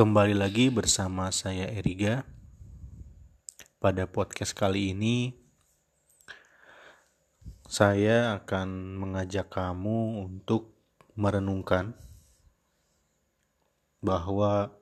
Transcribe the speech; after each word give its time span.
Kembali 0.00 0.32
lagi 0.32 0.72
bersama 0.72 1.28
saya 1.28 1.68
Eriga. 1.68 2.24
Pada 3.84 4.08
podcast 4.08 4.56
kali 4.56 4.96
ini 4.96 5.36
saya 7.68 8.40
akan 8.40 8.96
mengajak 8.96 9.52
kamu 9.52 10.24
untuk 10.24 10.72
merenungkan 11.20 11.92
bahwa 14.00 14.72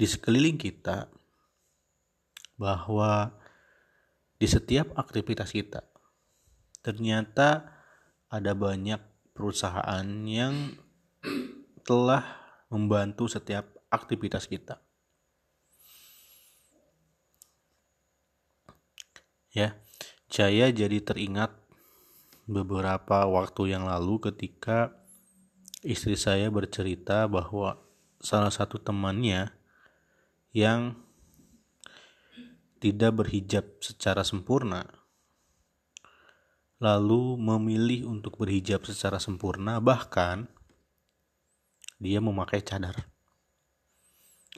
di 0.00 0.08
sekeliling 0.08 0.56
kita 0.56 1.12
bahwa 2.56 3.36
di 4.40 4.48
setiap 4.48 4.96
aktivitas 4.96 5.52
kita 5.52 5.84
ternyata 6.80 7.68
ada 8.32 8.56
banyak 8.56 9.04
perusahaan 9.36 10.08
yang 10.24 10.72
telah 11.84 12.40
membantu 12.72 13.28
setiap 13.28 13.73
aktivitas 13.94 14.50
kita. 14.50 14.82
Ya, 19.54 19.78
saya 20.26 20.74
jadi 20.74 20.98
teringat 20.98 21.54
beberapa 22.50 23.22
waktu 23.24 23.70
yang 23.70 23.86
lalu 23.86 24.18
ketika 24.18 24.92
istri 25.86 26.18
saya 26.18 26.50
bercerita 26.50 27.30
bahwa 27.30 27.78
salah 28.18 28.50
satu 28.50 28.82
temannya 28.82 29.54
yang 30.50 30.98
tidak 32.82 33.24
berhijab 33.24 33.64
secara 33.78 34.26
sempurna 34.26 35.04
lalu 36.82 37.40
memilih 37.40 38.10
untuk 38.10 38.36
berhijab 38.36 38.84
secara 38.84 39.16
sempurna 39.16 39.80
bahkan 39.80 40.50
dia 41.96 42.20
memakai 42.20 42.60
cadar. 42.60 43.13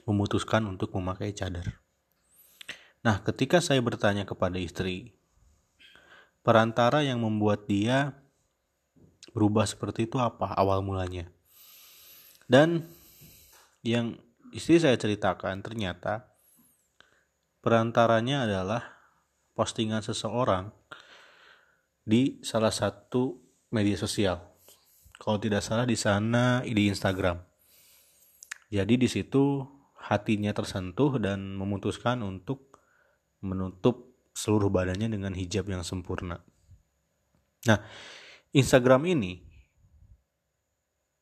Memutuskan 0.07 0.63
untuk 0.63 0.95
memakai 0.95 1.35
cadar. 1.35 1.83
Nah, 3.03 3.19
ketika 3.21 3.59
saya 3.59 3.83
bertanya 3.83 4.23
kepada 4.23 4.55
istri, 4.55 5.11
perantara 6.41 7.03
yang 7.03 7.19
membuat 7.19 7.67
dia 7.67 8.15
berubah 9.35 9.67
seperti 9.67 10.07
itu 10.07 10.17
apa 10.17 10.55
awal 10.55 10.79
mulanya? 10.79 11.27
Dan 12.47 12.87
yang 13.83 14.15
istri 14.55 14.79
saya 14.79 14.95
ceritakan 14.95 15.59
ternyata 15.59 16.31
perantaranya 17.59 18.47
adalah 18.47 18.95
postingan 19.51 19.99
seseorang 19.99 20.71
di 22.07 22.39
salah 22.39 22.71
satu 22.71 23.35
media 23.67 23.99
sosial 23.99 24.39
kalau 25.19 25.41
tidak 25.41 25.65
salah 25.65 25.83
di 25.83 25.97
sana 25.99 26.63
di 26.63 26.87
Instagram. 26.87 27.41
Jadi 28.71 28.95
di 28.95 29.09
situ 29.11 29.76
hatinya 30.07 30.55
tersentuh 30.55 31.19
dan 31.19 31.59
memutuskan 31.59 32.23
untuk 32.23 32.79
menutup 33.43 34.15
seluruh 34.31 34.71
badannya 34.71 35.11
dengan 35.11 35.35
hijab 35.35 35.67
yang 35.67 35.83
sempurna. 35.83 36.39
Nah, 37.67 37.83
Instagram 38.55 39.03
ini 39.11 39.43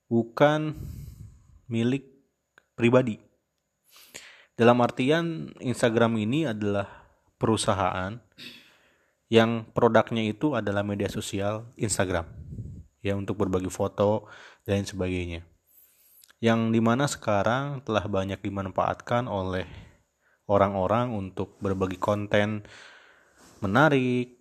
bukan 0.05 0.77
milik 1.65 2.05
pribadi. 2.77 3.17
Dalam 4.53 4.77
artian 4.79 5.51
Instagram 5.59 6.21
ini 6.21 6.45
adalah 6.45 6.85
perusahaan 7.41 8.15
yang 9.27 9.65
produknya 9.73 10.21
itu 10.21 10.53
adalah 10.53 10.85
media 10.85 11.09
sosial 11.09 11.73
Instagram 11.75 12.29
ya 13.01 13.17
untuk 13.17 13.41
berbagi 13.41 13.73
foto 13.73 14.29
dan 14.63 14.85
sebagainya 14.85 15.54
yang 16.45 16.69
di 16.69 16.77
mana 16.77 17.09
sekarang 17.09 17.81
telah 17.81 18.05
banyak 18.05 18.37
dimanfaatkan 18.37 19.25
oleh 19.25 19.65
orang-orang 20.45 21.09
untuk 21.09 21.57
berbagi 21.57 21.97
konten 21.97 22.61
menarik, 23.65 24.37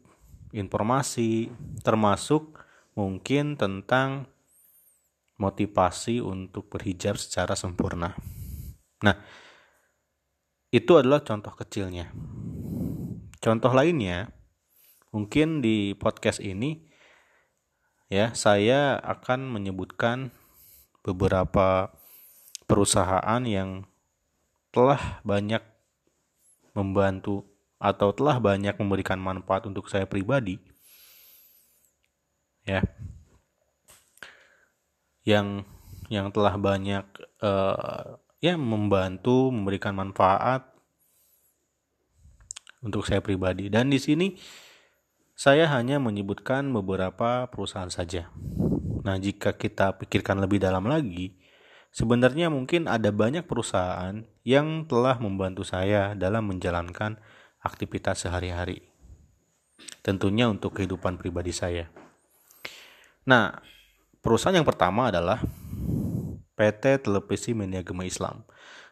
informasi, 0.53 1.49
termasuk 1.81 2.61
mungkin 2.93 3.57
tentang 3.57 4.29
motivasi 5.41 6.21
untuk 6.21 6.69
berhijab 6.69 7.17
secara 7.17 7.57
sempurna. 7.57 8.13
Nah, 9.01 9.17
itu 10.69 11.01
adalah 11.01 11.25
contoh 11.25 11.57
kecilnya. 11.57 12.13
Contoh 13.41 13.73
lainnya, 13.73 14.29
mungkin 15.09 15.65
di 15.65 15.97
podcast 15.97 16.45
ini 16.45 16.85
ya 18.13 18.37
saya 18.37 19.01
akan 19.01 19.49
menyebutkan 19.49 20.44
beberapa 21.05 21.93
perusahaan 22.65 23.43
yang 23.45 23.85
telah 24.73 25.21
banyak 25.23 25.61
membantu 26.75 27.47
atau 27.79 28.11
telah 28.11 28.41
banyak 28.41 28.75
memberikan 28.81 29.21
manfaat 29.21 29.69
untuk 29.69 29.87
saya 29.93 30.09
pribadi 30.09 30.59
ya 32.65 32.81
yang 35.29 35.63
yang 36.09 36.33
telah 36.33 36.57
banyak 36.57 37.05
uh, 37.45 38.19
ya 38.41 38.57
membantu 38.57 39.53
memberikan 39.53 39.93
manfaat 39.93 40.65
untuk 42.81 43.05
saya 43.05 43.21
pribadi 43.21 43.69
dan 43.69 43.93
di 43.93 44.01
sini 44.01 44.37
saya 45.35 45.67
hanya 45.67 45.99
menyebutkan 45.99 46.71
beberapa 46.71 47.51
perusahaan 47.51 47.91
saja. 47.91 48.31
Nah, 49.05 49.21
jika 49.21 49.53
kita 49.53 50.01
pikirkan 50.01 50.41
lebih 50.41 50.65
dalam 50.65 50.89
lagi, 50.89 51.37
sebenarnya 51.93 52.49
mungkin 52.49 52.89
ada 52.89 53.13
banyak 53.13 53.45
perusahaan 53.45 54.25
yang 54.43 54.89
telah 54.89 55.21
membantu 55.21 55.61
saya 55.61 56.17
dalam 56.17 56.49
menjalankan 56.49 57.21
aktivitas 57.61 58.25
sehari-hari. 58.25 58.89
Tentunya 60.01 60.49
untuk 60.49 60.81
kehidupan 60.81 61.21
pribadi 61.21 61.53
saya. 61.53 61.93
Nah, 63.29 63.61
perusahaan 64.25 64.57
yang 64.57 64.65
pertama 64.65 65.13
adalah 65.13 65.45
PT 66.57 67.05
Televisi 67.05 67.53
Media 67.53 67.85
Gema 67.85 68.09
Islam 68.09 68.45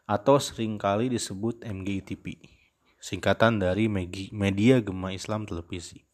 atau 0.05 0.37
sering 0.37 0.77
kali 0.77 1.09
disebut 1.09 1.65
MGITP, 1.65 2.37
singkatan 3.01 3.57
dari 3.57 3.89
Media 4.29 4.77
Gema 4.85 5.17
Islam 5.17 5.49
Televisi. 5.49 6.05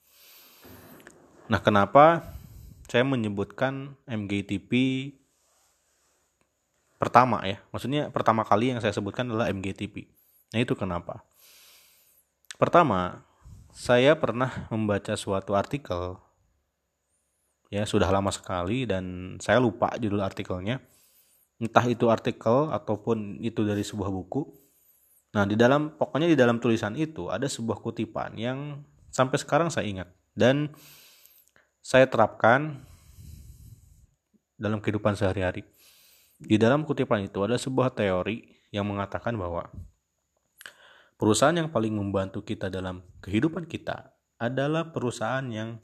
Nah, 1.49 1.59
kenapa 1.59 2.38
saya 2.89 3.05
menyebutkan 3.05 3.95
MGTP 4.09 4.73
pertama 6.97 7.45
ya? 7.45 7.61
Maksudnya 7.71 8.09
pertama 8.09 8.43
kali 8.43 8.73
yang 8.73 8.81
saya 8.81 8.97
sebutkan 8.97 9.29
adalah 9.29 9.53
MGTP. 9.53 10.09
Nah, 10.57 10.59
itu 10.65 10.73
kenapa? 10.73 11.23
Pertama, 12.57 13.23
saya 13.71 14.17
pernah 14.17 14.67
membaca 14.73 15.15
suatu 15.15 15.55
artikel 15.55 16.19
ya 17.69 17.85
sudah 17.85 18.09
lama 18.09 18.33
sekali 18.33 18.89
dan 18.89 19.37
saya 19.39 19.61
lupa 19.61 19.93
judul 20.01 20.25
artikelnya. 20.25 20.81
Entah 21.61 21.85
itu 21.85 22.09
artikel 22.09 22.73
ataupun 22.73 23.43
itu 23.45 23.67
dari 23.67 23.85
sebuah 23.85 24.09
buku. 24.09 24.49
Nah, 25.37 25.45
di 25.45 25.55
dalam 25.55 25.93
pokoknya 25.93 26.33
di 26.33 26.39
dalam 26.39 26.57
tulisan 26.57 26.97
itu 26.97 27.29
ada 27.29 27.45
sebuah 27.45 27.85
kutipan 27.85 28.33
yang 28.41 28.81
sampai 29.13 29.37
sekarang 29.37 29.69
saya 29.69 29.85
ingat 29.85 30.09
dan 30.33 30.73
saya 31.89 32.05
terapkan 32.05 32.85
dalam 34.61 34.77
kehidupan 34.85 35.17
sehari-hari. 35.17 35.65
Di 36.37 36.61
dalam 36.61 36.85
kutipan 36.85 37.25
itu 37.25 37.41
ada 37.41 37.57
sebuah 37.57 37.97
teori 37.97 38.45
yang 38.69 38.85
mengatakan 38.85 39.33
bahwa 39.41 39.73
perusahaan 41.17 41.57
yang 41.57 41.73
paling 41.73 41.97
membantu 41.97 42.45
kita 42.45 42.69
dalam 42.69 43.01
kehidupan 43.25 43.65
kita 43.65 44.13
adalah 44.37 44.93
perusahaan 44.93 45.49
yang 45.49 45.81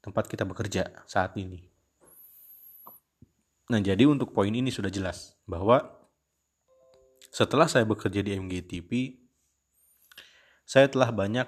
tempat 0.00 0.24
kita 0.24 0.48
bekerja 0.48 0.88
saat 1.04 1.36
ini. 1.36 1.68
Nah, 3.68 3.84
jadi 3.84 4.08
untuk 4.08 4.32
poin 4.32 4.56
ini 4.56 4.72
sudah 4.72 4.88
jelas 4.88 5.36
bahwa 5.44 5.84
setelah 7.28 7.68
saya 7.68 7.84
bekerja 7.84 8.24
di 8.24 8.40
MGTP, 8.40 9.20
saya 10.64 10.88
telah 10.88 11.12
banyak 11.12 11.44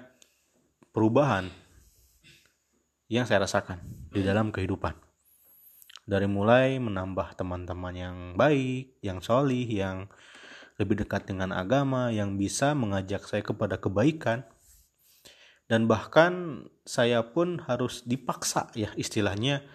perubahan 0.93 1.64
yang 3.11 3.29
saya 3.29 3.45
rasakan 3.45 3.81
di 4.09 4.25
dalam 4.25 4.49
kehidupan. 4.49 4.97
Dari 6.05 6.29
mulai 6.29 6.77
menambah 6.77 7.33
teman-teman 7.37 7.93
yang 7.93 8.17
baik, 8.37 9.01
yang 9.01 9.21
solih, 9.25 9.65
yang 9.65 10.05
lebih 10.77 11.01
dekat 11.05 11.25
dengan 11.25 11.55
agama, 11.55 12.13
yang 12.13 12.37
bisa 12.37 12.77
mengajak 12.77 13.25
saya 13.25 13.41
kepada 13.41 13.81
kebaikan, 13.81 14.45
dan 15.65 15.89
bahkan 15.89 16.65
saya 16.85 17.25
pun 17.25 17.57
harus 17.65 18.05
dipaksa 18.05 18.69
ya 18.77 18.93
istilahnya 18.93 19.65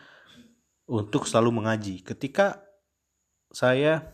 untuk 0.86 1.26
selalu 1.26 1.62
mengaji. 1.62 2.06
Ketika 2.06 2.62
saya 3.50 4.06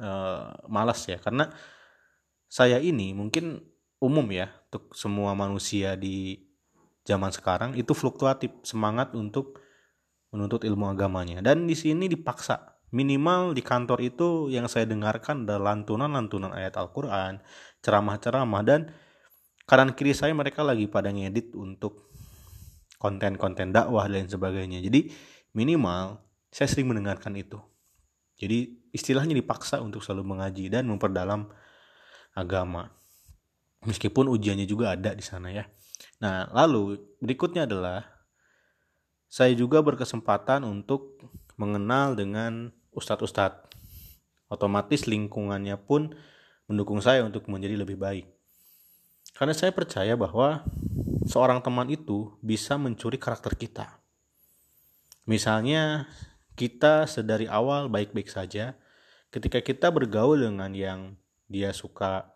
uh, 0.00 0.56
malas 0.68 1.04
ya, 1.04 1.20
karena 1.20 1.52
saya 2.48 2.80
ini 2.80 3.12
mungkin 3.12 3.60
umum 4.00 4.24
ya 4.32 4.48
untuk 4.68 4.96
semua 4.96 5.36
manusia 5.36 5.92
di 5.96 6.51
zaman 7.02 7.34
sekarang 7.34 7.74
itu 7.74 7.92
fluktuatif 7.92 8.50
semangat 8.62 9.14
untuk 9.18 9.58
menuntut 10.32 10.64
ilmu 10.64 10.88
agamanya 10.88 11.44
dan 11.44 11.68
di 11.68 11.76
sini 11.76 12.08
dipaksa 12.08 12.72
minimal 12.92 13.56
di 13.56 13.64
kantor 13.64 13.98
itu 14.04 14.52
yang 14.52 14.68
saya 14.68 14.84
dengarkan 14.84 15.48
adalah 15.48 15.74
lantunan-lantunan 15.74 16.52
ayat 16.52 16.76
Al-Quran, 16.76 17.40
ceramah-ceramah, 17.80 18.62
dan 18.62 18.92
kanan 19.64 19.96
kiri 19.96 20.12
saya 20.12 20.36
mereka 20.36 20.60
lagi 20.60 20.86
pada 20.86 21.08
ngedit 21.08 21.56
untuk 21.56 22.12
konten-konten 23.00 23.72
dakwah 23.72 24.06
dan 24.06 24.28
sebagainya. 24.28 24.84
Jadi 24.84 25.10
minimal 25.56 26.20
saya 26.52 26.68
sering 26.68 26.92
mendengarkan 26.92 27.32
itu. 27.34 27.58
Jadi 28.36 28.92
istilahnya 28.92 29.32
dipaksa 29.32 29.80
untuk 29.80 30.04
selalu 30.04 30.36
mengaji 30.36 30.68
dan 30.68 30.84
memperdalam 30.86 31.48
agama. 32.36 32.92
Meskipun 33.82 34.30
ujiannya 34.30 34.66
juga 34.66 34.94
ada 34.94 35.14
di 35.14 35.24
sana 35.24 35.50
ya. 35.50 35.66
Nah, 36.22 36.46
lalu 36.54 37.02
berikutnya 37.18 37.66
adalah 37.66 38.06
saya 39.26 39.56
juga 39.58 39.82
berkesempatan 39.82 40.62
untuk 40.62 41.18
mengenal 41.58 42.14
dengan 42.14 42.70
ustadz-ustadz. 42.94 43.70
Otomatis 44.52 45.08
lingkungannya 45.08 45.80
pun 45.80 46.12
mendukung 46.68 47.00
saya 47.00 47.24
untuk 47.24 47.48
menjadi 47.48 47.80
lebih 47.80 47.96
baik. 47.96 48.28
Karena 49.32 49.56
saya 49.56 49.72
percaya 49.72 50.12
bahwa 50.14 50.62
seorang 51.24 51.64
teman 51.64 51.88
itu 51.88 52.36
bisa 52.44 52.76
mencuri 52.76 53.16
karakter 53.16 53.56
kita. 53.56 53.98
Misalnya 55.24 56.10
kita 56.52 57.08
sedari 57.08 57.48
awal 57.48 57.88
baik-baik 57.88 58.28
saja, 58.28 58.76
ketika 59.32 59.64
kita 59.64 59.88
bergaul 59.88 60.36
dengan 60.36 60.76
yang 60.76 61.16
dia 61.48 61.72
suka 61.72 62.31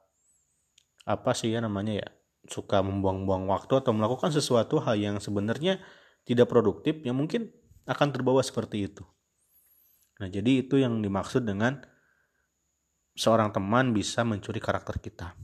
apa 1.07 1.33
sih 1.33 1.55
ya 1.55 1.63
namanya 1.63 2.03
ya 2.03 2.09
suka 2.51 2.83
membuang-buang 2.83 3.47
waktu 3.51 3.79
atau 3.79 3.95
melakukan 3.95 4.31
sesuatu 4.35 4.83
hal 4.83 4.99
yang 4.99 5.17
sebenarnya 5.23 5.83
tidak 6.27 6.51
produktif 6.51 7.03
yang 7.07 7.19
mungkin 7.19 7.55
akan 7.87 8.11
terbawa 8.11 8.43
seperti 8.43 8.91
itu. 8.91 9.07
Nah, 10.19 10.27
jadi 10.27 10.67
itu 10.67 10.81
yang 10.81 10.99
dimaksud 10.99 11.47
dengan 11.47 11.83
seorang 13.15 13.55
teman 13.55 13.95
bisa 13.95 14.27
mencuri 14.27 14.59
karakter 14.59 14.99
kita. 14.99 15.39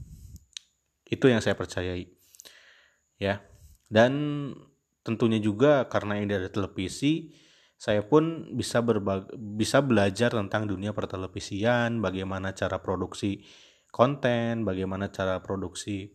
Itu 1.07 1.31
yang 1.31 1.39
saya 1.39 1.55
percayai. 1.55 2.05
Ya. 3.21 3.43
Dan 3.87 4.13
tentunya 5.05 5.37
juga 5.37 5.85
karena 5.87 6.17
ini 6.17 6.33
ada 6.33 6.49
televisi, 6.49 7.35
saya 7.77 8.01
pun 8.01 8.55
bisa 8.55 8.81
berbag 8.81 9.29
bisa 9.37 9.83
belajar 9.83 10.33
tentang 10.33 10.65
dunia 10.65 10.95
pertelevisian, 10.95 12.01
bagaimana 12.01 12.55
cara 12.57 12.81
produksi 12.81 13.45
konten, 13.93 14.65
bagaimana 14.65 15.13
cara 15.13 15.37
produksi 15.45 16.09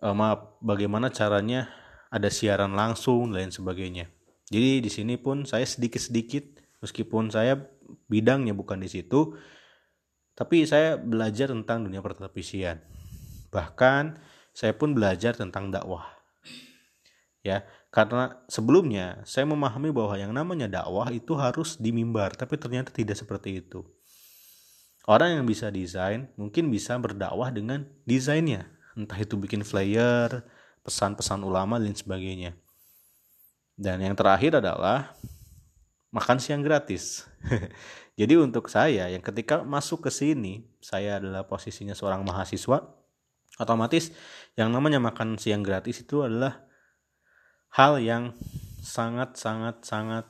uh, 0.00 0.16
maaf, 0.16 0.56
bagaimana 0.64 1.12
caranya 1.12 1.68
ada 2.08 2.32
siaran 2.32 2.72
langsung 2.72 3.36
dan 3.36 3.46
lain 3.48 3.52
sebagainya. 3.52 4.08
Jadi 4.48 4.80
di 4.80 4.90
sini 4.90 5.20
pun 5.20 5.44
saya 5.44 5.68
sedikit-sedikit 5.68 6.60
meskipun 6.80 7.28
saya 7.28 7.60
bidangnya 8.08 8.56
bukan 8.56 8.80
di 8.80 8.88
situ 8.88 9.36
tapi 10.32 10.64
saya 10.64 10.96
belajar 10.96 11.52
tentang 11.52 11.84
dunia 11.84 12.00
pertelevisian. 12.00 12.80
Bahkan 13.52 14.16
saya 14.56 14.72
pun 14.72 14.96
belajar 14.96 15.36
tentang 15.36 15.68
dakwah. 15.68 16.08
Ya 17.44 17.68
karena 17.92 18.40
sebelumnya 18.48 19.20
saya 19.28 19.44
memahami 19.44 19.92
bahwa 19.92 20.16
yang 20.16 20.32
namanya 20.32 20.64
dakwah 20.64 21.12
itu 21.12 21.36
harus 21.36 21.76
di 21.76 21.92
mimbar 21.92 22.32
tapi 22.32 22.56
ternyata 22.56 22.88
tidak 22.88 23.20
seperti 23.20 23.60
itu 23.60 23.84
orang 25.08 25.40
yang 25.40 25.44
bisa 25.46 25.68
desain 25.68 26.30
mungkin 26.38 26.68
bisa 26.68 26.98
berdakwah 26.98 27.50
dengan 27.50 27.86
desainnya 28.04 28.68
entah 28.94 29.18
itu 29.18 29.38
bikin 29.38 29.64
flyer 29.64 30.44
pesan-pesan 30.82 31.42
ulama 31.42 31.80
dan 31.80 31.94
sebagainya 31.96 32.54
dan 33.80 33.98
yang 34.04 34.14
terakhir 34.14 34.60
adalah 34.60 35.16
makan 36.12 36.38
siang 36.38 36.60
gratis. 36.62 37.26
Jadi 38.20 38.36
untuk 38.36 38.68
saya 38.68 39.08
yang 39.08 39.24
ketika 39.24 39.64
masuk 39.64 40.06
ke 40.06 40.10
sini, 40.12 40.68
saya 40.84 41.16
adalah 41.18 41.48
posisinya 41.48 41.96
seorang 41.96 42.20
mahasiswa, 42.22 42.84
otomatis 43.56 44.12
yang 44.54 44.68
namanya 44.68 45.00
makan 45.00 45.40
siang 45.40 45.64
gratis 45.64 46.04
itu 46.04 46.20
adalah 46.20 46.68
hal 47.72 47.96
yang 47.96 48.36
sangat 48.84 49.40
sangat 49.40 49.80
sangat 49.82 50.28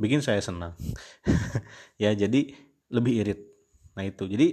bikin 0.00 0.24
saya 0.24 0.40
senang. 0.40 0.72
ya, 2.02 2.16
jadi 2.16 2.56
lebih 2.92 3.24
irit. 3.24 3.40
Nah, 3.96 4.04
itu. 4.04 4.28
Jadi 4.28 4.48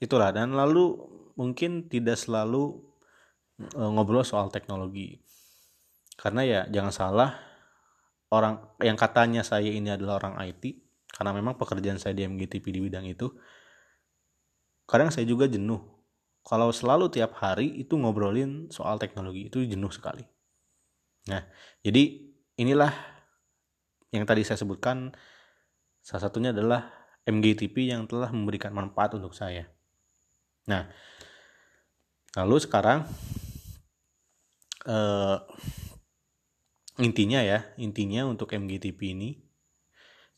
itulah 0.00 0.32
dan 0.32 0.56
lalu 0.56 0.96
mungkin 1.36 1.88
tidak 1.88 2.16
selalu 2.20 2.80
e, 3.60 3.80
ngobrol 3.80 4.24
soal 4.24 4.52
teknologi. 4.52 5.20
Karena 6.16 6.44
ya 6.44 6.60
jangan 6.68 6.92
salah 6.92 7.30
orang 8.30 8.78
yang 8.80 8.94
katanya 8.94 9.42
saya 9.42 9.68
ini 9.68 9.90
adalah 9.90 10.22
orang 10.22 10.38
IT 10.46 10.62
karena 11.10 11.34
memang 11.34 11.58
pekerjaan 11.58 11.98
saya 11.98 12.14
di 12.14 12.22
MGTP 12.24 12.70
di 12.70 12.80
bidang 12.80 13.04
itu 13.10 13.26
kadang 14.86 15.10
saya 15.10 15.26
juga 15.26 15.50
jenuh 15.50 15.82
kalau 16.46 16.70
selalu 16.70 17.10
tiap 17.10 17.36
hari 17.36 17.82
itu 17.82 17.98
ngobrolin 17.98 18.70
soal 18.70 18.96
teknologi 18.96 19.50
itu 19.50 19.66
jenuh 19.66 19.90
sekali 19.90 20.22
nah 21.26 21.42
jadi 21.82 22.30
inilah 22.62 22.94
yang 24.14 24.24
tadi 24.26 24.46
saya 24.46 24.58
sebutkan 24.62 25.10
salah 26.00 26.30
satunya 26.30 26.54
adalah 26.54 26.86
MGTP 27.30 27.94
yang 27.94 28.10
telah 28.10 28.34
memberikan 28.34 28.74
manfaat 28.74 29.14
untuk 29.14 29.32
saya. 29.32 29.70
Nah 30.66 30.90
lalu 32.34 32.58
sekarang 32.62 33.06
eh, 34.86 35.38
intinya 37.00 37.40
ya 37.40 37.70
intinya 37.78 38.26
untuk 38.26 38.50
MGTP 38.50 39.14
ini 39.14 39.38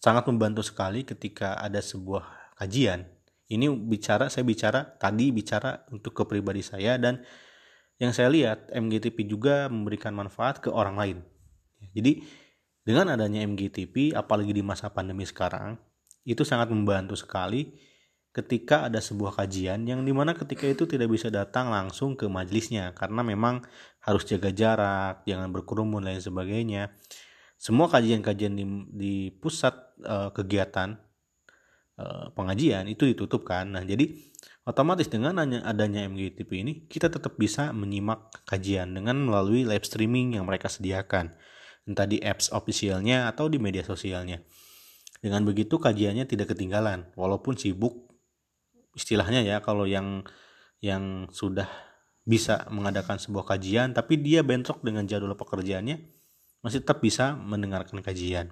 sangat 0.02 0.28
membantu 0.28 0.60
sekali 0.60 1.02
ketika 1.02 1.56
ada 1.56 1.80
sebuah 1.80 2.54
kajian. 2.60 3.08
Ini 3.52 3.68
bicara 3.68 4.32
saya 4.32 4.44
bicara 4.48 4.96
tadi 4.96 5.28
bicara 5.28 5.84
untuk 5.92 6.16
ke 6.16 6.22
pribadi 6.24 6.64
saya 6.64 6.96
dan 6.96 7.20
yang 8.00 8.10
saya 8.10 8.32
lihat 8.32 8.72
MGTP 8.72 9.28
juga 9.28 9.68
memberikan 9.68 10.10
manfaat 10.16 10.58
ke 10.58 10.72
orang 10.72 10.96
lain. 10.96 11.18
Jadi 11.92 12.24
dengan 12.82 13.14
adanya 13.14 13.46
MGTP 13.46 14.16
apalagi 14.16 14.50
di 14.50 14.62
masa 14.64 14.90
pandemi 14.90 15.22
sekarang 15.22 15.78
itu 16.22 16.46
sangat 16.46 16.70
membantu 16.70 17.18
sekali 17.18 17.74
ketika 18.32 18.88
ada 18.88 18.96
sebuah 18.96 19.36
kajian 19.36 19.84
yang 19.84 20.00
di 20.08 20.12
mana 20.16 20.32
ketika 20.32 20.64
itu 20.64 20.88
tidak 20.88 21.12
bisa 21.12 21.28
datang 21.28 21.68
langsung 21.68 22.16
ke 22.16 22.24
majelisnya 22.24 22.96
karena 22.96 23.20
memang 23.20 23.60
harus 24.00 24.24
jaga 24.24 24.48
jarak, 24.50 25.22
jangan 25.28 25.52
berkerumun 25.52 26.00
lain 26.00 26.18
sebagainya. 26.18 26.96
Semua 27.60 27.86
kajian-kajian 27.92 28.58
di, 28.58 28.64
di 28.90 29.14
pusat 29.30 29.94
uh, 30.02 30.34
kegiatan 30.34 30.98
uh, 32.00 32.32
pengajian 32.34 32.88
itu 32.90 33.06
ditutup 33.06 33.46
kan. 33.46 33.70
Nah, 33.70 33.84
jadi 33.86 34.10
otomatis 34.66 35.06
dengan 35.06 35.38
adanya 35.62 36.02
MGTP 36.08 36.50
ini 36.66 36.72
kita 36.90 37.12
tetap 37.12 37.38
bisa 37.38 37.70
menyimak 37.70 38.32
kajian 38.48 38.96
dengan 38.96 39.22
melalui 39.22 39.62
live 39.62 39.86
streaming 39.86 40.40
yang 40.40 40.48
mereka 40.48 40.66
sediakan. 40.66 41.36
Entah 41.86 42.08
di 42.08 42.18
apps 42.18 42.50
officialnya 42.50 43.30
atau 43.30 43.46
di 43.46 43.62
media 43.62 43.86
sosialnya. 43.86 44.42
Dengan 45.22 45.46
begitu 45.46 45.78
kajiannya 45.78 46.26
tidak 46.26 46.50
ketinggalan 46.50 47.06
walaupun 47.14 47.54
sibuk 47.54 48.10
istilahnya 48.98 49.46
ya 49.46 49.62
kalau 49.62 49.86
yang 49.86 50.26
yang 50.82 51.30
sudah 51.30 51.70
bisa 52.26 52.66
mengadakan 52.74 53.22
sebuah 53.22 53.46
kajian 53.54 53.94
tapi 53.94 54.18
dia 54.18 54.42
bentrok 54.42 54.82
dengan 54.82 55.06
jadwal 55.06 55.38
pekerjaannya 55.38 56.02
masih 56.62 56.82
tetap 56.82 56.98
bisa 56.98 57.38
mendengarkan 57.38 58.02
kajian. 58.02 58.50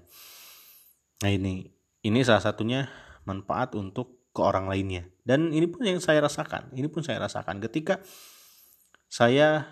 Nah 1.26 1.30
ini 1.30 1.74
ini 2.06 2.18
salah 2.22 2.42
satunya 2.42 2.86
manfaat 3.26 3.74
untuk 3.74 4.30
ke 4.30 4.38
orang 4.38 4.70
lainnya 4.70 5.10
dan 5.26 5.50
ini 5.50 5.66
pun 5.66 5.82
yang 5.82 5.98
saya 5.98 6.22
rasakan 6.22 6.70
ini 6.78 6.86
pun 6.86 7.02
saya 7.02 7.18
rasakan 7.18 7.58
ketika 7.66 7.98
saya 9.10 9.66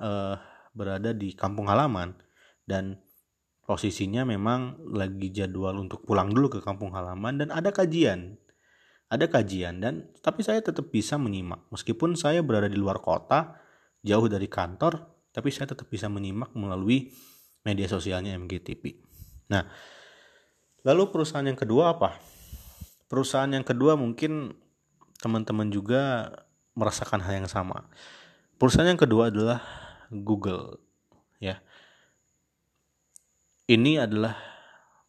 eh, 0.00 0.36
berada 0.72 1.12
di 1.12 1.36
kampung 1.36 1.68
halaman 1.68 2.16
dan 2.64 2.96
posisinya 3.68 4.24
memang 4.24 4.80
lagi 4.96 5.28
jadwal 5.28 5.76
untuk 5.76 6.08
pulang 6.08 6.32
dulu 6.32 6.48
ke 6.48 6.64
kampung 6.64 6.96
halaman 6.96 7.36
dan 7.36 7.52
ada 7.52 7.68
kajian 7.68 8.40
ada 9.12 9.28
kajian 9.28 9.84
dan 9.84 10.08
tapi 10.24 10.40
saya 10.40 10.64
tetap 10.64 10.88
bisa 10.88 11.20
menyimak 11.20 11.68
meskipun 11.68 12.16
saya 12.16 12.40
berada 12.40 12.72
di 12.72 12.80
luar 12.80 13.04
kota 13.04 13.60
jauh 14.00 14.24
dari 14.24 14.48
kantor 14.48 15.18
tapi 15.36 15.52
saya 15.52 15.76
tetap 15.76 15.86
bisa 15.92 16.08
menyimak 16.08 16.50
melalui 16.56 17.12
media 17.62 17.86
sosialnya 17.86 18.34
MGTP. 18.34 18.96
Nah, 19.52 19.68
lalu 20.82 21.12
perusahaan 21.12 21.44
yang 21.44 21.58
kedua 21.58 21.94
apa? 21.94 22.16
Perusahaan 23.08 23.48
yang 23.48 23.62
kedua 23.62 23.96
mungkin 23.96 24.56
teman-teman 25.20 25.68
juga 25.68 26.32
merasakan 26.72 27.24
hal 27.24 27.44
yang 27.44 27.50
sama. 27.50 27.88
Perusahaan 28.56 28.88
yang 28.88 29.00
kedua 29.00 29.30
adalah 29.30 29.60
Google 30.10 30.80
ya. 31.38 31.60
Ini 33.68 34.00
adalah 34.00 34.32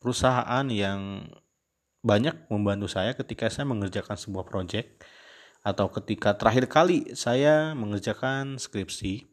perusahaan 0.03 0.67
yang 0.67 1.31
banyak 2.03 2.51
membantu 2.51 2.91
saya 2.91 3.15
ketika 3.15 3.47
saya 3.47 3.63
mengerjakan 3.63 4.19
sebuah 4.19 4.43
project 4.43 4.99
atau 5.63 5.87
ketika 5.95 6.35
terakhir 6.35 6.67
kali 6.67 7.15
saya 7.15 7.71
mengerjakan 7.71 8.59
skripsi 8.59 9.27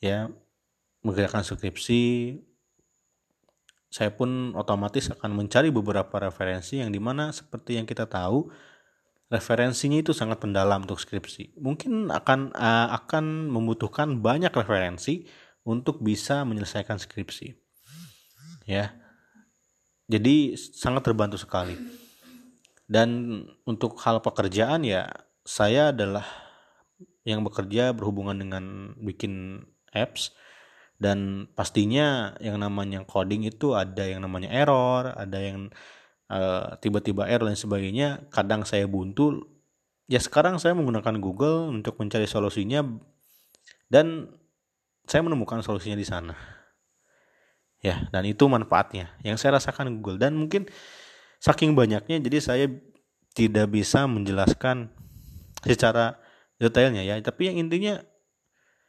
ya 0.00 0.32
mengerjakan 1.04 1.44
skripsi 1.44 2.00
saya 3.92 4.10
pun 4.12 4.52
otomatis 4.56 5.12
akan 5.12 5.32
mencari 5.32 5.72
beberapa 5.72 6.20
referensi 6.20 6.84
yang 6.84 6.92
di 6.92 7.00
mana 7.00 7.32
seperti 7.32 7.80
yang 7.80 7.88
kita 7.88 8.04
tahu 8.04 8.48
referensinya 9.32 10.00
itu 10.00 10.12
sangat 10.12 10.42
mendalam 10.44 10.84
untuk 10.84 11.00
skripsi. 11.00 11.56
Mungkin 11.62 12.12
akan 12.12 12.52
uh, 12.52 12.88
akan 13.02 13.48
membutuhkan 13.48 14.20
banyak 14.20 14.50
referensi 14.50 15.24
untuk 15.64 16.04
bisa 16.04 16.44
menyelesaikan 16.44 17.00
skripsi. 17.00 17.56
Ya. 18.68 18.92
Jadi 20.06 20.56
sangat 20.56 21.08
terbantu 21.08 21.40
sekali. 21.40 21.76
Dan 22.84 23.40
untuk 23.64 23.96
hal 24.04 24.20
pekerjaan 24.20 24.84
ya 24.84 25.08
saya 25.40 25.92
adalah 25.92 26.28
yang 27.24 27.40
bekerja 27.40 27.96
berhubungan 27.96 28.36
dengan 28.36 28.92
bikin 29.00 29.64
apps 29.96 30.36
dan 31.00 31.48
pastinya 31.56 32.36
yang 32.38 32.60
namanya 32.60 33.02
coding 33.08 33.48
itu 33.48 33.72
ada 33.72 34.04
yang 34.04 34.22
namanya 34.22 34.52
error 34.52 35.10
ada 35.16 35.38
yang 35.40 35.72
uh, 36.28 36.76
tiba-tiba 36.78 37.26
error 37.26 37.48
dan 37.48 37.58
sebagainya 37.58 38.28
kadang 38.28 38.68
saya 38.68 38.84
buntu 38.84 39.48
ya 40.06 40.20
sekarang 40.20 40.60
saya 40.60 40.76
menggunakan 40.76 41.16
Google 41.18 41.72
untuk 41.72 41.96
mencari 41.96 42.28
solusinya 42.28 42.84
dan 43.88 44.28
saya 45.04 45.20
menemukan 45.24 45.60
solusinya 45.60 45.98
di 45.98 46.06
sana. 46.06 46.36
Ya 47.84 48.08
dan 48.08 48.24
itu 48.24 48.48
manfaatnya. 48.48 49.12
Yang 49.20 49.44
saya 49.44 49.60
rasakan 49.60 50.00
Google. 50.00 50.16
Dan 50.16 50.36
mungkin 50.40 50.64
saking 51.40 51.76
banyaknya 51.76 52.20
jadi 52.24 52.38
saya 52.40 52.66
tidak 53.36 53.68
bisa 53.74 54.08
menjelaskan 54.08 54.88
secara 55.60 56.16
detailnya 56.56 57.04
ya. 57.04 57.20
Tapi 57.20 57.52
yang 57.52 57.68
intinya 57.68 58.00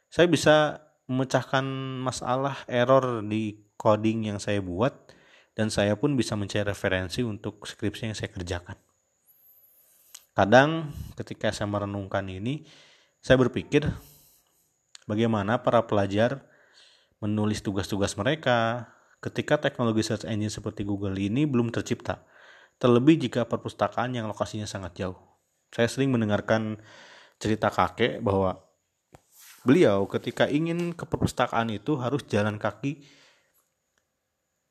saya 0.08 0.30
bisa 0.30 0.80
memecahkan 1.06 1.64
masalah 2.02 2.64
error 2.66 3.22
di 3.22 3.66
coding 3.76 4.32
yang 4.32 4.38
saya 4.40 4.58
buat 4.64 5.12
dan 5.56 5.68
saya 5.72 5.94
pun 5.96 6.16
bisa 6.16 6.34
mencari 6.34 6.66
referensi 6.66 7.20
untuk 7.24 7.64
skripsi 7.64 8.12
yang 8.12 8.16
saya 8.16 8.32
kerjakan. 8.32 8.76
Kadang 10.36 10.92
ketika 11.16 11.48
saya 11.48 11.64
merenungkan 11.64 12.28
ini, 12.28 12.68
saya 13.24 13.40
berpikir 13.40 13.88
bagaimana 15.06 15.62
para 15.62 15.86
pelajar 15.86 16.44
menulis 17.22 17.64
tugas-tugas 17.64 18.18
mereka 18.20 18.90
ketika 19.24 19.56
teknologi 19.56 20.04
search 20.04 20.28
engine 20.28 20.52
seperti 20.52 20.84
Google 20.84 21.16
ini 21.16 21.48
belum 21.48 21.72
tercipta. 21.72 22.26
Terlebih 22.76 23.16
jika 23.16 23.48
perpustakaan 23.48 24.12
yang 24.12 24.28
lokasinya 24.28 24.68
sangat 24.68 25.00
jauh. 25.00 25.16
Saya 25.72 25.88
sering 25.88 26.12
mendengarkan 26.12 26.76
cerita 27.40 27.72
kakek 27.72 28.20
bahwa 28.20 28.66
beliau 29.66 30.06
ketika 30.06 30.46
ingin 30.46 30.94
ke 30.94 31.02
perpustakaan 31.02 31.74
itu 31.74 31.98
harus 31.98 32.22
jalan 32.30 32.54
kaki 32.54 33.02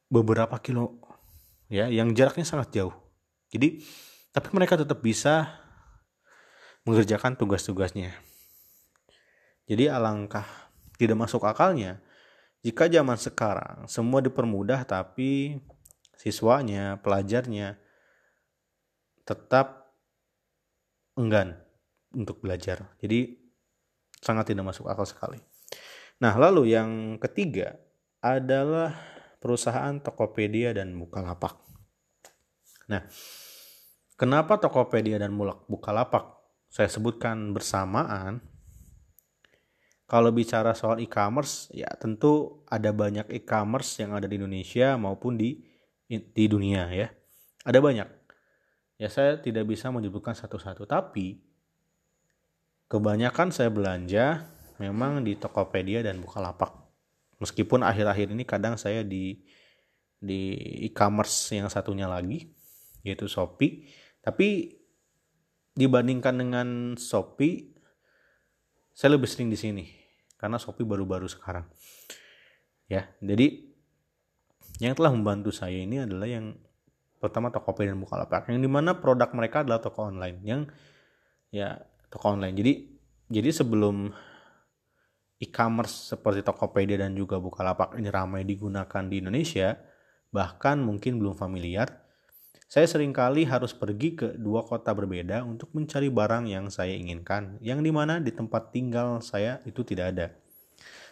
beberapa 0.08 0.56
kilo 0.63 1.04
ya 1.68 1.92
yang 1.92 2.15
jaraknya 2.15 2.48
sangat 2.48 2.72
jauh 2.72 2.96
jadi 3.51 3.84
tapi 4.32 4.50
mereka 4.56 4.80
tetap 4.80 5.04
bisa 5.04 5.60
mengerjakan 6.88 7.36
tugas-tugasnya 7.36 8.15
jadi 9.66 9.94
alangkah 9.94 10.46
tidak 10.96 11.18
masuk 11.20 11.46
akalnya 11.46 12.02
jika 12.66 12.90
zaman 12.90 13.18
sekarang 13.18 13.86
semua 13.86 14.22
dipermudah 14.22 14.86
tapi 14.88 15.62
siswanya 16.18 16.98
pelajarnya 17.04 17.78
tetap 19.26 19.94
enggan 21.18 21.58
untuk 22.16 22.40
belajar 22.42 22.90
jadi 23.02 23.46
sangat 24.26 24.50
tidak 24.50 24.74
masuk 24.74 24.90
akal 24.90 25.06
sekali. 25.06 25.38
Nah, 26.18 26.34
lalu 26.34 26.74
yang 26.74 27.22
ketiga 27.22 27.78
adalah 28.26 28.98
perusahaan 29.38 30.02
Tokopedia 30.02 30.74
dan 30.74 30.98
Bukalapak. 30.98 31.54
Nah, 32.90 33.06
kenapa 34.18 34.58
Tokopedia 34.58 35.22
dan 35.22 35.38
Bukalapak 35.70 36.42
saya 36.74 36.90
sebutkan 36.90 37.54
bersamaan? 37.54 38.42
Kalau 40.06 40.30
bicara 40.30 40.78
soal 40.78 41.02
e-commerce, 41.02 41.74
ya 41.74 41.90
tentu 41.98 42.62
ada 42.70 42.94
banyak 42.94 43.26
e-commerce 43.34 44.06
yang 44.06 44.14
ada 44.14 44.30
di 44.30 44.38
Indonesia 44.38 44.94
maupun 45.02 45.34
di 45.34 45.66
di 46.10 46.46
dunia 46.46 46.94
ya. 46.94 47.10
Ada 47.66 47.82
banyak. 47.82 48.10
Ya 49.02 49.10
saya 49.10 49.42
tidak 49.42 49.66
bisa 49.66 49.90
menyebutkan 49.90 50.38
satu-satu, 50.38 50.86
tapi 50.86 51.42
kebanyakan 52.86 53.50
saya 53.50 53.74
belanja 53.74 54.46
memang 54.78 55.26
di 55.26 55.34
Tokopedia 55.36 56.06
dan 56.06 56.22
Bukalapak. 56.22 56.72
Meskipun 57.42 57.82
akhir-akhir 57.82 58.32
ini 58.32 58.46
kadang 58.46 58.78
saya 58.78 59.02
di 59.02 59.42
di 60.22 60.56
e-commerce 60.86 61.52
yang 61.58 61.68
satunya 61.68 62.08
lagi 62.08 62.54
yaitu 63.06 63.30
Shopee, 63.30 63.86
tapi 64.22 64.74
dibandingkan 65.78 66.34
dengan 66.34 66.68
Shopee 66.98 67.75
saya 68.96 69.20
lebih 69.20 69.28
sering 69.28 69.52
di 69.52 69.60
sini 69.60 69.86
karena 70.40 70.56
Shopee 70.56 70.88
baru-baru 70.88 71.28
sekarang. 71.28 71.68
Ya, 72.88 73.12
jadi 73.20 73.75
yang 74.80 74.96
telah 74.96 75.12
membantu 75.12 75.52
saya 75.52 75.75
ini 75.75 76.00
adalah 76.00 76.32
yang 76.32 76.56
pertama 77.20 77.52
Tokopedia 77.52 77.92
dan 77.92 78.00
Bukalapak 78.00 78.48
yang 78.48 78.62
di 78.62 78.70
mana 78.70 78.96
produk 78.96 79.32
mereka 79.34 79.66
adalah 79.66 79.82
toko 79.82 80.08
online 80.08 80.40
yang 80.46 80.62
ya 81.52 81.82
toko 82.08 82.38
online. 82.38 82.56
Jadi 82.56 82.74
jadi 83.32 83.50
sebelum 83.52 84.14
e-commerce 85.42 86.16
seperti 86.16 86.46
Tokopedia 86.46 87.02
dan 87.02 87.18
juga 87.18 87.42
Bukalapak 87.42 87.98
ini 87.98 88.08
ramai 88.08 88.46
digunakan 88.46 89.04
di 89.10 89.20
Indonesia, 89.20 89.75
bahkan 90.30 90.80
mungkin 90.80 91.18
belum 91.18 91.34
familiar, 91.36 92.05
saya 92.66 92.90
sering 92.90 93.14
kali 93.14 93.46
harus 93.46 93.78
pergi 93.78 94.18
ke 94.18 94.34
dua 94.42 94.66
kota 94.66 94.90
berbeda 94.90 95.46
untuk 95.46 95.70
mencari 95.78 96.10
barang 96.10 96.50
yang 96.50 96.74
saya 96.74 96.98
inginkan, 96.98 97.62
yang 97.62 97.86
di 97.86 97.94
mana 97.94 98.18
di 98.18 98.34
tempat 98.34 98.74
tinggal 98.74 99.22
saya 99.22 99.62
itu 99.70 99.86
tidak 99.86 100.06
ada. 100.18 100.28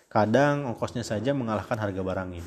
Kadang 0.09 0.65
ongkosnya 0.73 1.05
saja 1.05 1.33
mengalahkan 1.37 1.77
harga 1.77 2.01
barangnya. 2.01 2.41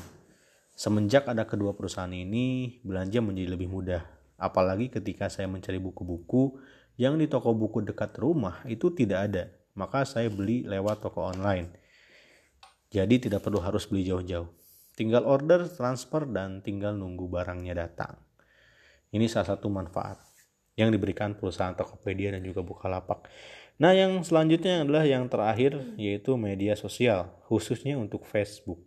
Semenjak 0.75 1.25
ada 1.25 1.47
kedua 1.47 1.71
perusahaan 1.73 2.11
ini, 2.11 2.79
belanja 2.83 3.23
menjadi 3.23 3.49
lebih 3.55 3.71
mudah. 3.71 4.03
Apalagi 4.37 4.91
ketika 4.93 5.31
saya 5.31 5.49
mencari 5.49 5.81
buku-buku 5.81 6.59
yang 6.99 7.17
di 7.17 7.25
toko 7.31 7.55
buku 7.55 7.87
dekat 7.87 8.13
rumah 8.19 8.61
itu 8.69 8.93
tidak 8.93 9.19
ada, 9.31 9.43
maka 9.73 10.03
saya 10.03 10.27
beli 10.27 10.67
lewat 10.67 11.01
toko 11.01 11.31
online. 11.31 11.73
Jadi 12.91 13.27
tidak 13.31 13.47
perlu 13.47 13.63
harus 13.63 13.87
beli 13.87 14.03
jauh-jauh. 14.03 14.51
Tinggal 14.99 15.23
order, 15.23 15.65
transfer, 15.65 16.27
dan 16.27 16.59
tinggal 16.61 16.93
nunggu 16.93 17.25
barangnya 17.29 17.73
datang. 17.87 18.26
Ini 19.11 19.25
salah 19.31 19.55
satu 19.55 19.71
manfaat 19.71 20.19
yang 20.77 20.93
diberikan 20.93 21.33
perusahaan 21.33 21.73
Tokopedia 21.73 22.35
dan 22.35 22.43
juga 22.45 22.61
Bukalapak. 22.61 23.25
Nah, 23.77 23.93
yang 23.93 24.25
selanjutnya 24.25 24.81
adalah 24.83 25.05
yang 25.05 25.29
terakhir 25.29 25.77
yaitu 25.95 26.33
media 26.35 26.73
sosial, 26.73 27.29
khususnya 27.45 27.97
untuk 27.97 28.25
Facebook. 28.25 28.83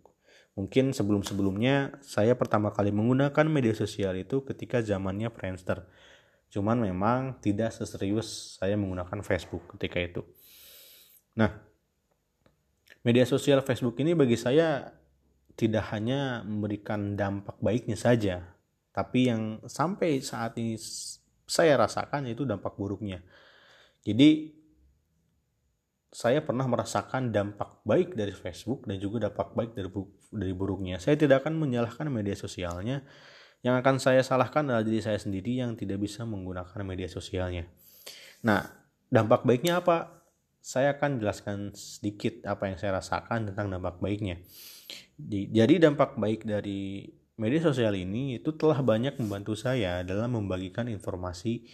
Mungkin 0.55 0.91
sebelum-sebelumnya 0.91 2.03
saya 2.03 2.35
pertama 2.35 2.75
kali 2.75 2.91
menggunakan 2.91 3.45
media 3.47 3.71
sosial 3.71 4.19
itu 4.19 4.43
ketika 4.43 4.83
zamannya 4.83 5.31
Friendster 5.31 5.87
Cuman 6.51 6.83
memang 6.83 7.39
tidak 7.39 7.71
seserius 7.71 8.59
saya 8.59 8.75
menggunakan 8.75 9.23
Facebook 9.23 9.71
ketika 9.75 10.03
itu. 10.03 10.21
Nah, 11.39 11.63
media 13.07 13.23
sosial 13.23 13.63
Facebook 13.63 13.95
ini 14.03 14.11
bagi 14.11 14.35
saya 14.35 14.91
tidak 15.55 15.87
hanya 15.95 16.43
memberikan 16.43 17.15
dampak 17.15 17.55
baiknya 17.63 17.95
saja, 17.95 18.43
tapi 18.91 19.31
yang 19.31 19.63
sampai 19.65 20.19
saat 20.19 20.55
ini 20.59 20.75
saya 21.47 21.75
rasakan 21.79 22.27
yaitu 22.27 22.43
dampak 22.47 22.75
buruknya. 22.75 23.23
Jadi 24.03 24.55
saya 26.11 26.43
pernah 26.43 26.67
merasakan 26.67 27.31
dampak 27.31 27.83
baik 27.87 28.19
dari 28.19 28.35
Facebook 28.35 28.83
dan 28.83 28.99
juga 28.99 29.31
dampak 29.31 29.55
baik 29.55 29.71
dari 29.71 29.89
dari 30.31 30.53
buruknya. 30.55 30.99
Saya 30.99 31.15
tidak 31.15 31.47
akan 31.47 31.55
menyalahkan 31.55 32.11
media 32.11 32.35
sosialnya 32.35 33.03
yang 33.61 33.77
akan 33.77 34.01
saya 34.01 34.25
salahkan 34.25 34.67
adalah 34.67 34.83
diri 34.83 34.99
saya 34.99 35.21
sendiri 35.21 35.61
yang 35.61 35.77
tidak 35.77 36.01
bisa 36.01 36.25
menggunakan 36.25 36.81
media 36.81 37.07
sosialnya. 37.07 37.69
Nah, 38.41 38.65
dampak 39.07 39.45
baiknya 39.45 39.79
apa? 39.79 40.23
Saya 40.61 40.97
akan 40.97 41.21
jelaskan 41.21 41.57
sedikit 41.73 42.41
apa 42.45 42.69
yang 42.69 42.77
saya 42.77 42.97
rasakan 42.97 43.53
tentang 43.53 43.69
dampak 43.69 44.01
baiknya. 44.01 44.41
Jadi 45.29 45.77
dampak 45.77 46.17
baik 46.17 46.43
dari 46.43 47.05
media 47.41 47.57
sosial 47.57 47.97
ini 47.97 48.37
itu 48.37 48.53
telah 48.53 48.85
banyak 48.85 49.17
membantu 49.17 49.57
saya 49.57 50.05
dalam 50.05 50.37
membagikan 50.37 50.85
informasi 50.85 51.65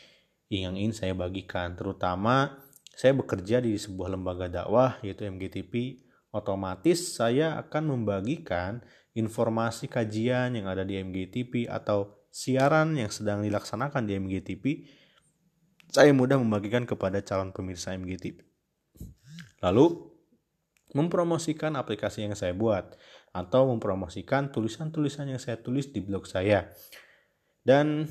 yang 0.47 0.79
ingin 0.79 0.95
saya 0.95 1.11
bagikan. 1.11 1.75
Terutama 1.75 2.55
saya 2.95 3.11
bekerja 3.11 3.59
di 3.59 3.75
sebuah 3.75 4.15
lembaga 4.15 4.47
dakwah 4.47 4.95
yaitu 5.03 5.27
MGTP. 5.27 6.07
Otomatis 6.31 7.19
saya 7.19 7.59
akan 7.59 7.99
membagikan 7.99 8.79
informasi 9.11 9.91
kajian 9.91 10.55
yang 10.55 10.71
ada 10.71 10.87
di 10.87 10.95
MGTP 10.95 11.67
atau 11.67 12.15
siaran 12.31 12.93
yang 12.93 13.09
sedang 13.09 13.41
dilaksanakan 13.41 14.05
di 14.05 14.13
MGTP, 14.21 14.85
saya 15.89 16.13
mudah 16.13 16.37
membagikan 16.37 16.85
kepada 16.85 17.25
calon 17.25 17.49
pemirsa 17.49 17.97
MGTP. 17.97 18.45
Lalu, 19.65 20.06
mempromosikan 20.95 21.75
aplikasi 21.75 22.23
yang 22.23 22.35
saya 22.37 22.55
buat. 22.55 22.95
atau 23.37 23.69
mempromosikan 23.69 24.49
tulisan-tulisan 24.49 25.29
yang 25.29 25.37
saya 25.37 25.61
tulis 25.61 25.93
di 25.93 26.01
blog 26.01 26.25
saya. 26.25 26.73
Dan 27.61 28.09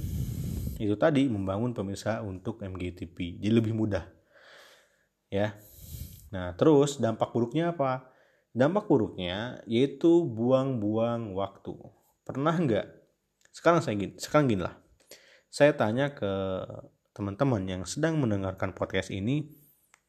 itu 0.79 0.95
tadi 0.95 1.27
membangun 1.27 1.75
pemirsa 1.75 2.23
untuk 2.23 2.63
MGTP. 2.63 3.43
Jadi 3.43 3.51
lebih 3.51 3.75
mudah. 3.75 4.07
Ya. 5.27 5.59
Nah, 6.31 6.55
terus 6.55 7.03
dampak 7.03 7.35
buruknya 7.35 7.75
apa? 7.75 8.07
Dampak 8.55 8.87
buruknya 8.87 9.59
yaitu 9.67 10.23
buang-buang 10.31 11.35
waktu. 11.35 11.75
Pernah 12.23 12.55
nggak? 12.55 12.87
Sekarang 13.51 13.81
saya 13.83 13.99
gini, 13.99 14.15
sekarang 14.21 14.47
gini 14.47 14.63
lah. 14.63 14.79
Saya 15.51 15.73
tanya 15.75 16.13
ke 16.13 16.33
teman-teman 17.17 17.65
yang 17.65 17.83
sedang 17.89 18.21
mendengarkan 18.21 18.77
podcast 18.77 19.09
ini, 19.09 19.49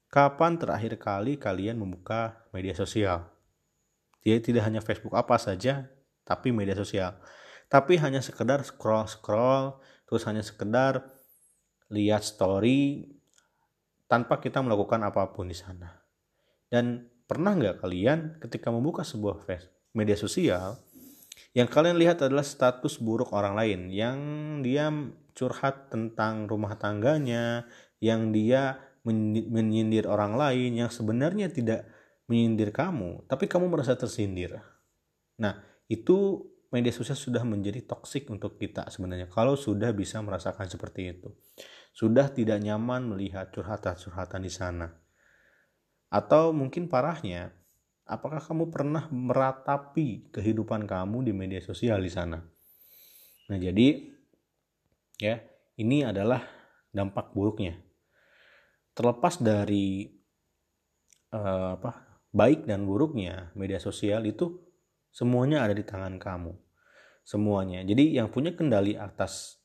kapan 0.07 0.55
terakhir 0.59 0.95
kali 0.99 1.35
kalian 1.35 1.79
membuka 1.79 2.47
media 2.51 2.73
sosial? 2.75 3.27
Jadi 4.23 4.51
tidak 4.51 4.63
hanya 4.67 4.83
Facebook 4.83 5.15
apa 5.15 5.39
saja, 5.39 5.87
tapi 6.27 6.51
media 6.51 6.75
sosial. 6.75 7.15
Tapi 7.67 7.99
hanya 7.99 8.19
sekedar 8.23 8.63
scroll-scroll, 8.63 9.79
terus 10.07 10.23
hanya 10.27 10.43
sekedar 10.43 11.03
lihat 11.91 12.23
story 12.23 13.07
tanpa 14.07 14.39
kita 14.39 14.63
melakukan 14.63 15.03
apa 15.03 15.31
pun 15.31 15.51
di 15.51 15.55
sana. 15.55 16.03
Dan 16.67 17.07
pernah 17.27 17.55
nggak 17.55 17.83
kalian 17.83 18.39
ketika 18.39 18.71
membuka 18.71 19.03
sebuah 19.03 19.43
media 19.95 20.15
sosial, 20.15 20.79
yang 21.51 21.67
kalian 21.67 21.99
lihat 21.99 22.23
adalah 22.23 22.43
status 22.43 22.99
buruk 22.99 23.31
orang 23.35 23.55
lain 23.55 23.79
yang 23.91 24.19
dia 24.63 24.91
curhat 25.35 25.91
tentang 25.91 26.47
rumah 26.47 26.75
tangganya, 26.79 27.67
yang 27.99 28.31
dia 28.31 28.79
menyindir 29.07 30.05
orang 30.11 30.35
lain 30.35 30.75
yang 30.75 30.91
sebenarnya 30.91 31.47
tidak 31.47 31.87
menyindir 32.27 32.75
kamu, 32.75 33.23
tapi 33.25 33.47
kamu 33.47 33.71
merasa 33.71 33.95
tersindir. 33.95 34.59
Nah, 35.39 35.63
itu 35.87 36.43
media 36.67 36.91
sosial 36.91 37.15
sudah 37.15 37.47
menjadi 37.47 37.87
toksik 37.87 38.27
untuk 38.27 38.59
kita 38.59 38.91
sebenarnya 38.91 39.31
kalau 39.31 39.55
sudah 39.55 39.95
bisa 39.95 40.19
merasakan 40.19 40.67
seperti 40.67 41.15
itu. 41.15 41.31
Sudah 41.95 42.29
tidak 42.29 42.59
nyaman 42.61 43.09
melihat 43.15 43.49
curhatan-curhatan 43.55 44.43
di 44.43 44.51
sana. 44.51 44.91
Atau 46.11 46.53
mungkin 46.53 46.91
parahnya, 46.91 47.55
apakah 48.05 48.43
kamu 48.43 48.69
pernah 48.69 49.07
meratapi 49.09 50.29
kehidupan 50.35 50.85
kamu 50.85 51.25
di 51.25 51.33
media 51.33 51.63
sosial 51.63 52.03
di 52.03 52.11
sana? 52.11 52.37
Nah, 53.47 53.57
jadi 53.57 54.13
ya, 55.17 55.39
ini 55.79 56.03
adalah 56.03 56.43
dampak 56.91 57.31
buruknya. 57.31 57.86
Terlepas 58.97 59.37
dari 59.37 60.09
uh, 61.37 61.77
apa 61.77 61.91
baik 62.33 62.65
dan 62.65 62.89
buruknya 62.89 63.53
media 63.53 63.77
sosial 63.77 64.25
itu 64.25 64.57
semuanya 65.13 65.61
ada 65.61 65.77
di 65.77 65.85
tangan 65.85 66.17
kamu. 66.17 66.57
Semuanya. 67.21 67.85
Jadi 67.85 68.17
yang 68.17 68.33
punya 68.33 68.57
kendali 68.57 68.97
atas 68.97 69.61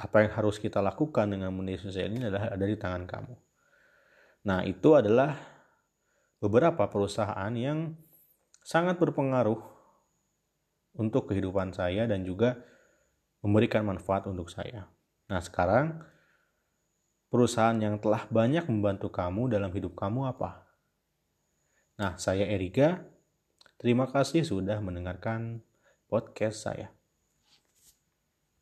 apa 0.00 0.24
yang 0.24 0.32
harus 0.32 0.56
kita 0.56 0.80
lakukan 0.80 1.28
dengan 1.28 1.52
media 1.52 1.76
sosial 1.76 2.08
ini 2.08 2.24
adalah 2.24 2.48
ada 2.48 2.64
di 2.64 2.76
tangan 2.80 3.04
kamu. 3.04 3.34
Nah, 4.48 4.64
itu 4.64 4.96
adalah 4.96 5.36
beberapa 6.40 6.88
perusahaan 6.88 7.52
yang 7.52 7.92
sangat 8.64 8.96
berpengaruh 8.96 9.60
untuk 10.96 11.28
kehidupan 11.28 11.76
saya 11.76 12.08
dan 12.08 12.24
juga 12.24 12.56
memberikan 13.44 13.84
manfaat 13.84 14.24
untuk 14.24 14.48
saya. 14.48 14.88
Nah, 15.28 15.40
sekarang 15.44 16.00
perusahaan 17.30 17.78
yang 17.78 17.96
telah 18.02 18.26
banyak 18.28 18.66
membantu 18.66 19.08
kamu 19.08 19.48
dalam 19.48 19.70
hidup 19.70 19.96
kamu 19.96 20.28
apa? 20.34 20.66
Nah, 21.96 22.18
saya 22.18 22.44
Erika. 22.44 23.06
Terima 23.80 24.04
kasih 24.10 24.44
sudah 24.44 24.76
mendengarkan 24.84 25.64
podcast 26.10 26.68
saya. 26.68 26.99